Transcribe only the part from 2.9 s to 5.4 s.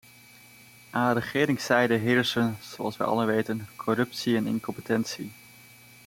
we allen weten, corruptie en incompetentie.